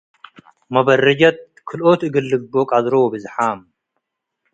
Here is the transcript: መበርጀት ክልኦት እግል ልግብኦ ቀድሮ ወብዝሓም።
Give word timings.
መበርጀት 0.73 1.37
ክልኦት 1.67 2.01
እግል 2.07 2.25
ልግብኦ 2.31 2.63
ቀድሮ 2.71 2.93
ወብዝሓም። 3.01 3.59